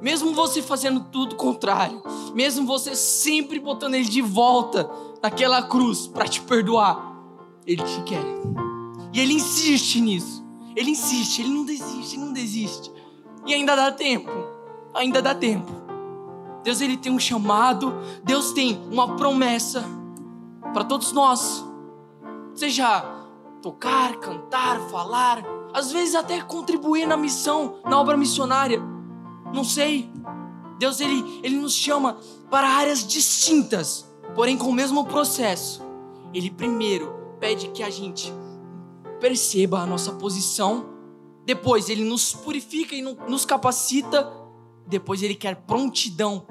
Mesmo 0.00 0.32
você 0.32 0.62
fazendo 0.62 1.00
tudo 1.12 1.36
contrário, 1.36 2.02
mesmo 2.34 2.66
você 2.66 2.94
sempre 2.96 3.58
botando 3.58 3.94
ele 3.94 4.08
de 4.08 4.22
volta 4.22 4.90
naquela 5.22 5.62
cruz 5.62 6.06
para 6.06 6.26
te 6.26 6.40
perdoar, 6.40 7.14
ele 7.66 7.82
te 7.82 8.02
quer. 8.02 8.24
E 9.12 9.20
ele 9.20 9.34
insiste 9.34 10.00
nisso. 10.00 10.44
Ele 10.76 10.90
insiste, 10.90 11.40
ele 11.40 11.50
não 11.50 11.64
desiste, 11.64 12.16
ele 12.16 12.24
não 12.24 12.32
desiste. 12.32 12.92
E 13.46 13.54
ainda 13.54 13.74
dá 13.74 13.90
tempo. 13.90 14.30
Ainda 14.94 15.20
dá 15.20 15.34
tempo. 15.34 15.70
Deus 16.62 16.80
ele 16.80 16.96
tem 16.96 17.10
um 17.10 17.18
chamado, 17.18 17.94
Deus 18.22 18.52
tem 18.52 18.80
uma 18.90 19.16
promessa 19.16 19.84
para 20.72 20.84
todos 20.84 21.12
nós. 21.12 21.64
Seja 22.54 23.02
tocar, 23.62 24.16
cantar, 24.16 24.80
falar, 24.90 25.42
às 25.72 25.92
vezes 25.92 26.14
até 26.14 26.40
contribuir 26.40 27.06
na 27.06 27.16
missão, 27.16 27.78
na 27.84 27.98
obra 27.98 28.16
missionária. 28.16 28.80
Não 29.52 29.64
sei. 29.64 30.10
Deus 30.78 31.00
ele, 31.00 31.40
ele 31.42 31.56
nos 31.56 31.74
chama 31.74 32.18
para 32.50 32.68
áreas 32.68 33.06
distintas, 33.06 34.09
porém 34.34 34.56
com 34.56 34.68
o 34.68 34.72
mesmo 34.72 35.04
processo. 35.04 35.82
Ele 36.32 36.50
primeiro 36.50 37.12
pede 37.38 37.68
que 37.68 37.82
a 37.82 37.90
gente 37.90 38.32
perceba 39.20 39.80
a 39.80 39.86
nossa 39.86 40.12
posição, 40.12 40.86
depois 41.44 41.88
ele 41.88 42.04
nos 42.04 42.32
purifica 42.32 42.94
e 42.94 43.02
nos 43.02 43.44
capacita, 43.44 44.30
depois 44.86 45.22
ele 45.22 45.34
quer 45.34 45.56
prontidão 45.56 46.44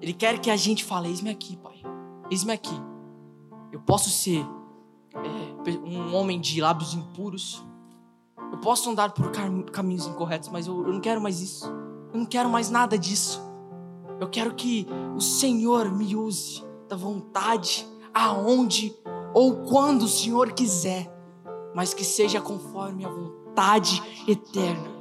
Ele 0.00 0.12
quer 0.12 0.38
que 0.40 0.50
a 0.50 0.56
gente 0.56 0.84
fale: 0.84 1.08
Eis-me 1.08 1.30
aqui, 1.30 1.56
Pai. 1.56 1.82
Eis-me 2.30 2.52
aqui. 2.52 2.74
Eu 3.72 3.80
posso 3.80 4.10
ser 4.10 4.44
é, 5.14 5.70
um 5.84 6.14
homem 6.14 6.40
de 6.40 6.60
lábios 6.60 6.94
impuros. 6.94 7.64
Eu 8.52 8.58
posso 8.58 8.88
andar 8.90 9.12
por 9.12 9.30
caminhos 9.72 10.06
incorretos, 10.06 10.48
mas 10.48 10.66
eu, 10.66 10.86
eu 10.86 10.92
não 10.92 11.00
quero 11.00 11.20
mais 11.20 11.40
isso. 11.40 11.66
Eu 12.12 12.20
não 12.20 12.26
quero 12.26 12.48
mais 12.48 12.70
nada 12.70 12.98
disso. 12.98 13.45
Eu 14.20 14.28
quero 14.28 14.54
que 14.54 14.86
o 15.14 15.20
Senhor 15.20 15.90
me 15.92 16.16
use 16.16 16.64
da 16.88 16.96
vontade, 16.96 17.86
aonde 18.14 18.94
ou 19.34 19.64
quando 19.64 20.02
o 20.02 20.08
Senhor 20.08 20.52
quiser, 20.52 21.12
mas 21.74 21.92
que 21.92 22.04
seja 22.04 22.40
conforme 22.40 23.04
a 23.04 23.08
vontade 23.08 24.02
eterna. 24.26 24.96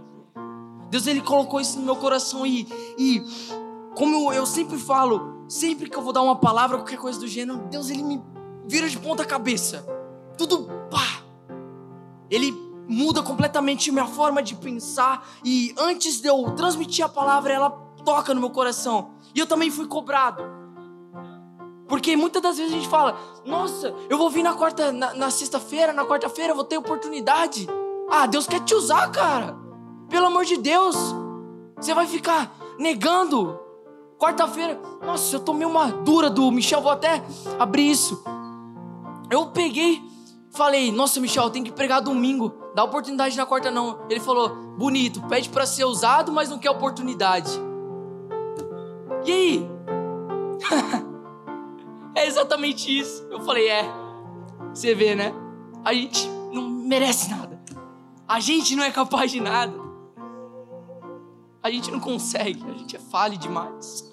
Deus 0.90 1.08
ele 1.08 1.22
colocou 1.22 1.60
isso 1.60 1.80
no 1.80 1.86
meu 1.86 1.96
coração 1.96 2.46
e, 2.46 2.68
e 2.98 3.24
como 3.96 4.32
eu 4.34 4.46
sempre 4.46 4.78
falo, 4.78 5.46
sempre 5.48 5.90
que 5.90 5.98
eu 5.98 6.02
vou 6.02 6.12
dar 6.12 6.22
uma 6.22 6.36
palavra, 6.36 6.78
qualquer 6.78 7.00
coisa 7.00 7.20
do 7.20 7.28
gênero, 7.28 7.60
Deus 7.70 7.90
ele 7.90 8.04
me 8.04 8.22
vira 8.66 8.90
de 8.90 9.00
ponta 9.00 9.24
cabeça. 9.24 9.86
Tudo 10.38 10.68
pá. 10.90 11.24
Ele 12.30 12.52
muda 12.88 13.24
completamente 13.24 13.92
minha 13.92 14.08
forma 14.08 14.44
de 14.44 14.56
pensar 14.56 15.28
e 15.44 15.74
antes 15.78 16.20
de 16.20 16.28
eu 16.28 16.52
transmitir 16.56 17.06
a 17.06 17.10
palavra, 17.10 17.54
ela 17.54 17.85
toca 18.06 18.34
no 18.34 18.40
meu 18.40 18.52
coração. 18.52 19.16
E 19.34 19.40
eu 19.40 19.48
também 19.48 19.70
fui 19.70 19.88
cobrado. 19.88 20.44
Porque 21.88 22.16
muitas 22.16 22.42
das 22.42 22.58
vezes 22.58 22.72
a 22.72 22.76
gente 22.76 22.88
fala: 22.88 23.18
Nossa, 23.46 23.94
eu 24.10 24.18
vou 24.18 24.30
vir 24.30 24.44
na 24.44 24.54
quarta, 24.54 24.92
na, 24.92 25.30
sexta-feira, 25.30 25.92
na 25.92 26.06
quarta-feira, 26.06 26.52
eu 26.52 26.56
vou 26.56 26.64
ter 26.64 26.78
oportunidade. 26.78 27.68
Ah, 28.10 28.26
Deus 28.26 28.48
quer 28.48 28.62
te 28.62 28.74
usar, 28.74 29.12
cara. 29.12 29.58
Pelo 30.10 30.28
amor 30.28 30.46
de 30.46 30.58
Deus. 30.58 30.96
Você 31.78 31.94
vai 31.94 32.08
ficar 32.08 32.56
negando. 32.80 33.60
Quarta-feira, 34.18 34.80
nossa, 35.06 35.36
eu 35.36 35.42
tomei 35.42 35.68
uma 35.68 35.92
dura 35.92 36.30
do 36.30 36.50
Michel, 36.50 36.82
vou 36.82 36.92
até 36.92 37.22
abrir 37.60 37.92
isso. 37.92 38.24
Eu 39.30 39.48
peguei, 39.48 40.02
falei, 40.52 40.90
nossa, 40.90 41.20
Michel, 41.20 41.50
tem 41.50 41.64
que 41.64 41.72
pregar 41.72 42.02
domingo. 42.02 42.54
Dá 42.74 42.86
oportunidade 42.86 43.36
na 43.36 43.46
quarta, 43.46 43.70
não. 43.70 44.00
Ele 44.10 44.22
falou, 44.22 44.50
bonito, 44.78 45.22
pede 45.24 45.50
para 45.50 45.66
ser 45.66 45.84
usado, 45.84 46.32
mas 46.32 46.50
não 46.50 46.58
quer 46.58 46.70
oportunidade. 46.70 47.52
E 49.26 49.32
aí? 49.32 49.70
é 52.16 52.28
exatamente 52.28 52.98
isso. 52.98 53.26
Eu 53.32 53.42
falei, 53.42 53.68
é. 53.68 53.86
Você 54.74 54.94
vê, 54.94 55.16
né? 55.16 55.34
A 55.84 55.94
gente 55.94 56.28
não 56.52 56.62
merece 56.70 57.30
nada. 57.30 57.60
A 58.28 58.40
gente 58.40 58.76
não 58.76 58.84
é 58.84 58.92
capaz 58.92 59.32
de 59.32 59.40
nada. 59.40 59.74
A 61.62 61.72
gente 61.72 61.90
não 61.90 62.00
consegue, 62.00 62.64
a 62.70 62.78
gente 62.78 62.96
é 62.96 63.00
falho 63.00 63.38
demais. 63.38 64.04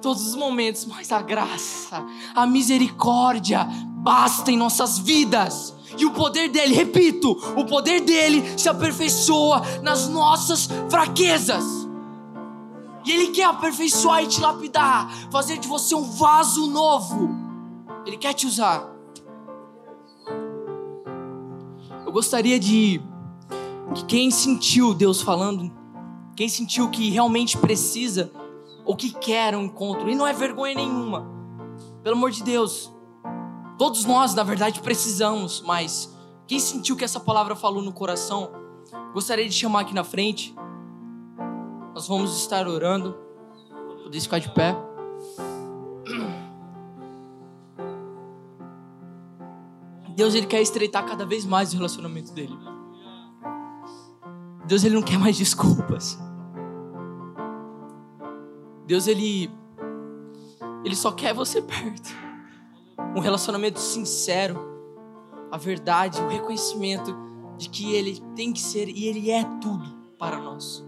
Todos 0.00 0.26
os 0.26 0.36
momentos, 0.36 0.84
mas 0.84 1.10
a 1.10 1.20
graça, 1.20 2.04
a 2.34 2.46
misericórdia 2.46 3.66
basta 3.96 4.52
em 4.52 4.56
nossas 4.56 4.98
vidas. 4.98 5.74
E 5.98 6.04
o 6.04 6.12
poder 6.12 6.48
dele, 6.48 6.74
repito, 6.74 7.32
o 7.56 7.64
poder 7.64 8.00
dele 8.00 8.58
se 8.58 8.68
aperfeiçoa 8.68 9.62
nas 9.82 10.08
nossas 10.08 10.68
fraquezas. 10.88 11.83
E 13.04 13.10
ele 13.12 13.28
quer 13.28 13.44
aperfeiçoar 13.44 14.22
e 14.22 14.26
te 14.26 14.40
lapidar, 14.40 15.10
fazer 15.30 15.58
de 15.58 15.68
você 15.68 15.94
um 15.94 16.02
vaso 16.02 16.66
novo. 16.68 17.28
Ele 18.06 18.16
quer 18.16 18.32
te 18.32 18.46
usar. 18.46 18.88
Eu 22.06 22.12
gostaria 22.12 22.58
de 22.58 23.00
que 23.94 24.04
quem 24.06 24.30
sentiu 24.30 24.94
Deus 24.94 25.20
falando, 25.20 25.70
quem 26.34 26.48
sentiu 26.48 26.88
que 26.90 27.10
realmente 27.10 27.58
precisa 27.58 28.32
ou 28.84 28.96
que 28.96 29.10
quer 29.10 29.56
um 29.56 29.64
encontro, 29.64 30.10
e 30.10 30.14
não 30.14 30.26
é 30.26 30.32
vergonha 30.32 30.74
nenhuma, 30.74 31.26
pelo 32.02 32.16
amor 32.16 32.30
de 32.30 32.42
Deus, 32.42 32.94
Todos 33.76 34.04
nós, 34.04 34.34
na 34.34 34.44
verdade, 34.44 34.80
precisamos, 34.80 35.60
mas 35.60 36.14
quem 36.46 36.60
sentiu 36.60 36.94
que 36.94 37.04
essa 37.04 37.18
palavra 37.18 37.56
falou 37.56 37.82
no 37.82 37.92
coração, 37.92 38.50
gostaria 39.12 39.48
de 39.48 39.54
chamar 39.54 39.80
aqui 39.80 39.92
na 39.92 40.04
frente. 40.04 40.54
Nós 41.94 42.08
vamos 42.08 42.36
estar 42.36 42.66
orando. 42.66 43.16
Poder 44.02 44.20
ficar 44.20 44.38
de 44.38 44.52
pé. 44.52 44.76
Deus 50.14 50.34
ele 50.34 50.46
quer 50.46 50.60
estreitar 50.60 51.06
cada 51.06 51.24
vez 51.24 51.44
mais 51.44 51.72
o 51.72 51.76
relacionamento 51.76 52.32
dele. 52.32 52.56
Deus 54.66 54.84
ele 54.84 54.94
não 54.94 55.02
quer 55.02 55.18
mais 55.18 55.36
desculpas. 55.36 56.18
Deus 58.86 59.06
ele 59.06 59.50
ele 60.84 60.94
só 60.94 61.10
quer 61.12 61.32
você 61.32 61.62
perto 61.62 62.24
um 63.16 63.20
relacionamento 63.20 63.78
sincero, 63.78 64.58
a 65.50 65.56
verdade, 65.56 66.20
o 66.20 66.28
reconhecimento 66.28 67.16
de 67.56 67.68
que 67.68 67.92
Ele 67.92 68.20
tem 68.34 68.52
que 68.52 68.60
ser 68.60 68.88
e 68.88 69.06
Ele 69.06 69.30
é 69.30 69.44
tudo 69.60 69.84
para 70.18 70.38
nós. 70.38 70.84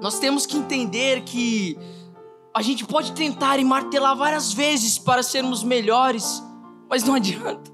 Nós 0.00 0.18
temos 0.18 0.46
que 0.46 0.56
entender 0.56 1.22
que 1.22 1.78
a 2.54 2.62
gente 2.62 2.84
pode 2.86 3.12
tentar 3.12 3.58
e 3.58 3.64
martelar 3.64 4.16
várias 4.16 4.52
vezes 4.52 4.98
para 4.98 5.22
sermos 5.22 5.62
melhores, 5.62 6.42
mas 6.88 7.04
não 7.04 7.14
adianta. 7.14 7.70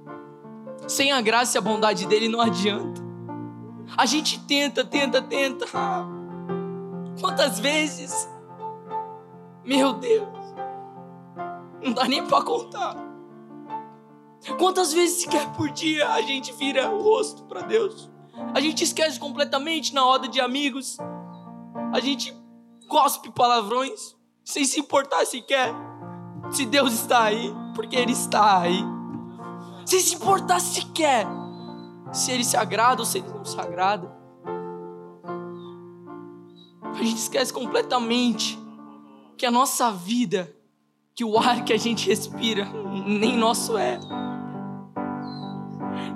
Sem 0.87 1.13
a 1.13 1.21
graça 1.21 1.57
e 1.57 1.59
a 1.59 1.63
bondade 1.63 2.07
dele 2.07 2.29
não 2.29 2.41
adianta. 2.41 3.03
A 3.97 4.07
gente 4.07 4.41
tenta, 4.41 4.85
tenta, 4.85 5.23
tenta. 5.23 5.67
Quantas 7.21 7.59
vezes? 7.61 8.29
Meu 9.65 9.95
Deus. 9.95 10.29
Não 11.83 11.93
dá 11.93 12.07
nem 12.07 12.25
para 12.27 12.43
contar. 12.43 12.97
Quantas 14.59 14.93
vezes 14.93 15.23
sequer 15.23 15.51
por 15.53 15.71
dia 15.71 16.09
a 16.11 16.21
gente 16.21 16.53
vira 16.53 16.91
o 16.91 17.03
rosto 17.03 17.45
para 17.45 17.63
Deus? 17.63 18.11
A 18.53 18.61
gente 18.61 18.85
esquece 18.85 19.19
completamente 19.19 19.95
na 19.95 20.03
roda 20.03 20.29
de 20.29 20.41
amigos. 20.41 20.99
A 21.95 22.01
gente 22.01 22.37
cospe 22.89 23.31
palavrões 23.31 24.17
sem 24.45 24.65
se 24.65 24.81
importar 24.81 25.25
sequer 25.25 25.73
se 26.51 26.67
Deus 26.67 26.93
está 26.93 27.23
aí, 27.23 27.55
porque 27.73 27.95
Ele 27.95 28.11
está 28.11 28.59
aí. 28.59 28.85
Sem 29.87 30.01
se 30.01 30.17
importar 30.17 30.59
sequer 30.59 31.25
se 32.13 32.33
Ele 32.33 32.43
se 32.43 32.57
agrada 32.57 33.01
ou 33.01 33.07
se 33.07 33.19
Ele 33.19 33.29
não 33.29 33.45
se 33.45 33.61
agrada. 33.61 34.13
A 36.83 37.01
gente 37.01 37.19
esquece 37.19 37.53
completamente 37.53 38.59
que 39.39 39.47
a 39.47 39.51
nossa 39.53 39.93
vida 39.93 40.53
que 41.15 41.25
o 41.25 41.39
ar 41.39 41.65
que 41.65 41.73
a 41.73 41.79
gente 41.79 42.09
respira 42.09 42.65
nem 43.07 43.39
nosso 43.39 43.79
é. 43.79 44.01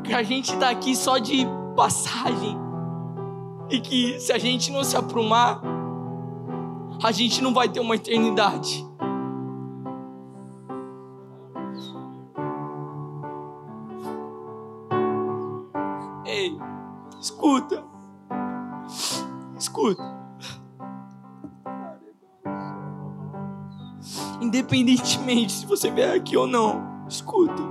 Que 0.02 0.12
a 0.12 0.24
gente 0.24 0.52
está 0.52 0.70
aqui 0.70 0.96
só 0.96 1.18
de 1.18 1.46
passagem. 1.76 2.67
E 3.70 3.80
que 3.80 4.18
se 4.20 4.32
a 4.32 4.38
gente 4.38 4.70
não 4.72 4.82
se 4.82 4.96
aprumar, 4.96 5.60
a 7.02 7.12
gente 7.12 7.42
não 7.42 7.52
vai 7.52 7.68
ter 7.68 7.80
uma 7.80 7.96
eternidade. 7.96 8.86
Ei, 16.24 16.56
escuta. 17.20 17.84
Escuta. 19.58 20.18
independentemente 24.40 25.52
se 25.52 25.66
você 25.66 25.90
vier 25.90 26.14
aqui 26.14 26.36
ou 26.36 26.46
não, 26.46 27.04
escuta. 27.08 27.62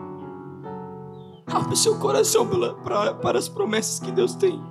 Abra 1.47 1.75
seu 1.75 1.97
coração 1.97 2.45
pela, 2.47 2.73
pra, 2.75 3.13
para 3.15 3.39
as 3.39 3.49
promessas 3.49 3.99
que 3.99 4.11
Deus 4.11 4.35
tem. 4.35 4.61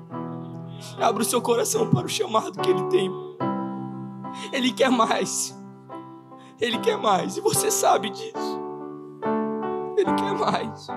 Abra 1.00 1.22
o 1.22 1.24
seu 1.24 1.40
coração 1.40 1.88
para 1.90 2.06
o 2.06 2.08
chamado 2.08 2.60
que 2.60 2.70
Ele 2.70 2.82
tem. 2.84 3.10
Ele 4.52 4.72
quer 4.72 4.90
mais. 4.90 5.56
Ele 6.60 6.78
quer 6.78 6.96
mais. 6.96 7.36
E 7.36 7.40
você 7.40 7.70
sabe 7.70 8.10
disso. 8.10 8.60
Ele 9.96 10.12
quer 10.14 10.34
mais. 10.34 10.88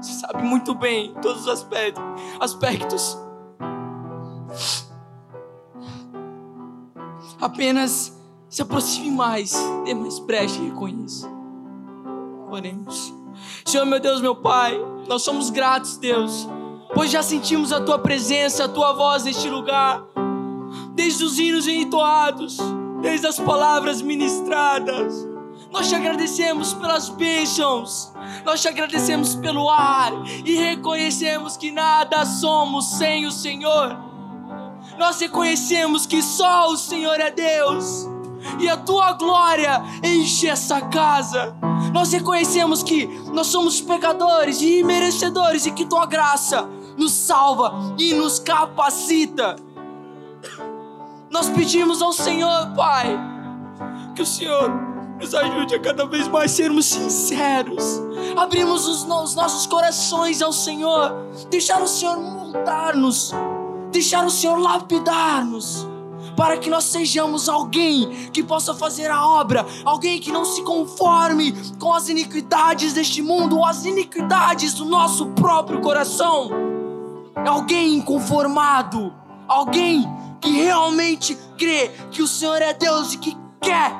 Você 0.00 0.12
sabe 0.12 0.42
muito 0.42 0.74
bem 0.74 1.14
todos 1.22 1.42
os 1.42 1.48
aspectos. 1.48 2.02
aspectos. 2.40 3.18
Apenas 7.40 8.16
se 8.48 8.62
aproxime 8.62 9.10
mais, 9.10 9.52
dê 9.84 9.94
mais 9.94 10.18
brecha 10.18 10.60
e 10.60 10.68
reconheça. 10.68 11.28
Oremos. 12.50 13.12
Senhor, 13.66 13.84
meu 13.84 13.98
Deus, 13.98 14.20
meu 14.20 14.36
Pai, 14.36 14.78
nós 15.08 15.22
somos 15.22 15.50
gratos, 15.50 15.96
Deus, 15.96 16.48
pois 16.94 17.10
já 17.10 17.22
sentimos 17.22 17.72
a 17.72 17.80
Tua 17.80 17.98
presença, 17.98 18.64
a 18.64 18.68
Tua 18.68 18.92
voz 18.92 19.24
neste 19.24 19.48
lugar, 19.48 20.04
desde 20.94 21.24
os 21.24 21.38
hinos 21.38 21.66
entoados, 21.66 22.56
desde 23.02 23.26
as 23.26 23.38
palavras 23.38 24.00
ministradas. 24.00 25.28
Nós 25.72 25.88
te 25.88 25.94
agradecemos 25.96 26.72
pelas 26.72 27.08
bênçãos, 27.08 28.12
nós 28.44 28.62
te 28.62 28.68
agradecemos 28.68 29.34
pelo 29.34 29.68
ar 29.68 30.12
e 30.44 30.54
reconhecemos 30.54 31.56
que 31.56 31.72
nada 31.72 32.24
somos 32.24 32.92
sem 32.92 33.26
o 33.26 33.32
Senhor. 33.32 33.96
nós 34.96 35.18
reconhecemos 35.18 36.06
que 36.06 36.22
só 36.22 36.70
o 36.70 36.76
Senhor 36.76 37.18
é 37.18 37.28
Deus 37.28 38.08
e 38.60 38.68
a 38.68 38.76
tua 38.76 39.12
glória 39.14 39.82
enche 40.02 40.46
essa 40.46 40.80
casa. 40.82 41.56
Nós 41.92 42.12
reconhecemos 42.12 42.82
que 42.82 43.06
nós 43.32 43.48
somos 43.48 43.80
pecadores 43.80 44.60
e 44.60 44.84
merecedores 44.84 45.66
e 45.66 45.72
que 45.72 45.84
tua 45.84 46.06
graça 46.06 46.68
nos 46.96 47.12
salva 47.12 47.72
e 47.98 48.14
nos 48.14 48.38
capacita. 48.38 49.56
Nós 51.30 51.48
pedimos 51.50 52.00
ao 52.00 52.12
Senhor, 52.12 52.72
Pai, 52.76 53.18
que 54.14 54.22
o 54.22 54.26
Senhor 54.26 54.70
nos 55.20 55.34
ajude 55.34 55.74
a 55.74 55.80
cada 55.80 56.06
vez 56.06 56.28
mais 56.28 56.50
sermos 56.50 56.86
sinceros, 56.86 58.00
abrimos 58.36 58.86
os, 58.86 59.04
os 59.04 59.34
nossos 59.34 59.66
corações 59.66 60.42
ao 60.42 60.52
Senhor, 60.52 61.12
deixar 61.50 61.82
o 61.82 61.88
Senhor 61.88 62.18
moldar-nos, 62.18 63.32
deixar 63.90 64.24
o 64.24 64.30
Senhor 64.30 64.58
lapidar-nos 64.58 65.86
para 66.36 66.56
que 66.56 66.68
nós 66.68 66.84
sejamos 66.84 67.48
alguém 67.48 68.28
que 68.32 68.42
possa 68.42 68.74
fazer 68.74 69.10
a 69.10 69.26
obra, 69.26 69.64
alguém 69.84 70.20
que 70.20 70.32
não 70.32 70.44
se 70.44 70.62
conforme 70.62 71.52
com 71.78 71.92
as 71.92 72.08
iniquidades 72.08 72.92
deste 72.92 73.22
mundo 73.22 73.56
ou 73.56 73.64
as 73.64 73.84
iniquidades 73.84 74.74
do 74.74 74.84
nosso 74.84 75.26
próprio 75.28 75.80
coração. 75.80 76.73
Alguém 77.34 77.94
inconformado, 77.94 79.12
alguém 79.48 80.04
que 80.40 80.50
realmente 80.50 81.36
crê 81.58 81.88
que 82.10 82.22
o 82.22 82.28
Senhor 82.28 82.60
é 82.60 82.72
Deus 82.74 83.14
e 83.14 83.18
que 83.18 83.36
quer 83.60 83.92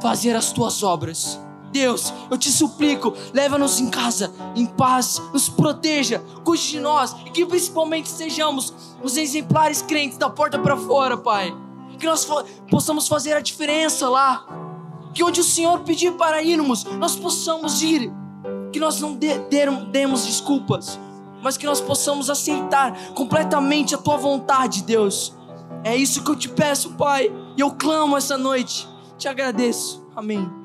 fazer 0.00 0.34
as 0.34 0.52
tuas 0.52 0.82
obras. 0.82 1.38
Deus, 1.70 2.12
eu 2.30 2.36
te 2.36 2.50
suplico, 2.50 3.14
leva-nos 3.32 3.80
em 3.80 3.88
casa, 3.88 4.32
em 4.54 4.66
paz, 4.66 5.20
nos 5.32 5.48
proteja, 5.48 6.22
cuide 6.44 6.70
de 6.72 6.80
nós 6.80 7.16
e 7.24 7.30
que 7.30 7.46
principalmente 7.46 8.10
sejamos 8.10 8.74
os 9.02 9.16
exemplares 9.16 9.80
crentes 9.80 10.18
da 10.18 10.28
porta 10.28 10.58
para 10.58 10.76
fora, 10.76 11.16
Pai. 11.16 11.54
Que 11.98 12.06
nós 12.06 12.26
possamos 12.70 13.08
fazer 13.08 13.32
a 13.34 13.40
diferença 13.40 14.08
lá. 14.08 14.44
Que 15.14 15.22
onde 15.22 15.40
o 15.40 15.44
Senhor 15.44 15.80
pedir 15.80 16.12
para 16.12 16.42
irmos, 16.42 16.84
nós 16.84 17.16
possamos 17.16 17.82
ir. 17.82 18.12
Que 18.72 18.80
nós 18.80 19.00
não 19.00 19.14
de, 19.14 19.38
demos 19.90 20.26
desculpas, 20.26 20.98
mas 21.42 21.56
que 21.56 21.66
nós 21.66 21.80
possamos 21.80 22.30
aceitar 22.30 23.12
completamente 23.14 23.94
a 23.94 23.98
tua 23.98 24.16
vontade, 24.16 24.82
Deus. 24.82 25.34
É 25.84 25.96
isso 25.96 26.22
que 26.22 26.30
eu 26.30 26.36
te 26.36 26.48
peço, 26.48 26.94
Pai. 26.94 27.30
E 27.56 27.60
eu 27.60 27.72
clamo 27.72 28.16
essa 28.16 28.38
noite. 28.38 28.88
Te 29.18 29.28
agradeço. 29.28 30.06
Amém. 30.14 30.61